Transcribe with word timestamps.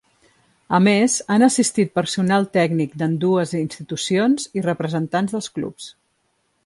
A 0.75 0.77
més, 0.85 1.17
han 1.35 1.45
assistit 1.47 1.91
personal 1.99 2.47
tècnic 2.57 2.95
d’ambdues 3.01 3.53
institucions 3.61 4.49
i 4.61 4.65
representants 4.69 5.37
dels 5.37 5.51
clubs. 5.59 5.93